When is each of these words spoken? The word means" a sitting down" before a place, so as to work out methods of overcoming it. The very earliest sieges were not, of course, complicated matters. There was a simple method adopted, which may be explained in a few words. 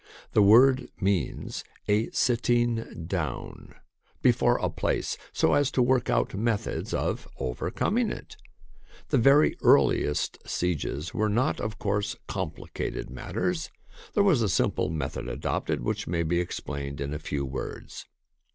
The 0.33 0.41
word 0.41 0.89
means" 0.99 1.63
a 1.87 2.09
sitting 2.09 3.05
down" 3.05 3.75
before 4.23 4.57
a 4.57 4.67
place, 4.67 5.15
so 5.31 5.53
as 5.53 5.69
to 5.69 5.83
work 5.83 6.09
out 6.09 6.33
methods 6.33 6.91
of 6.91 7.27
overcoming 7.37 8.09
it. 8.09 8.35
The 9.09 9.19
very 9.19 9.55
earliest 9.61 10.39
sieges 10.43 11.13
were 11.13 11.29
not, 11.29 11.59
of 11.59 11.77
course, 11.77 12.15
complicated 12.27 13.11
matters. 13.11 13.69
There 14.15 14.23
was 14.23 14.41
a 14.41 14.49
simple 14.49 14.89
method 14.89 15.27
adopted, 15.29 15.81
which 15.81 16.07
may 16.07 16.23
be 16.23 16.39
explained 16.39 16.99
in 16.99 17.13
a 17.13 17.19
few 17.19 17.45
words. 17.45 18.07